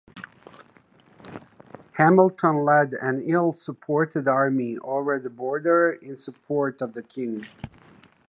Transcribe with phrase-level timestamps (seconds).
[1.91, 7.45] Hamilton led an ill-supported army over the border in support of the king.